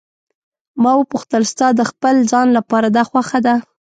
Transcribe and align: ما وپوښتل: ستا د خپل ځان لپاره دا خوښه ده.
ما 0.81 0.91
وپوښتل: 0.97 1.43
ستا 1.51 1.67
د 1.75 1.81
خپل 1.91 2.15
ځان 2.31 2.47
لپاره 2.57 2.87
دا 2.97 3.03
خوښه 3.09 3.39
ده. 3.45 3.55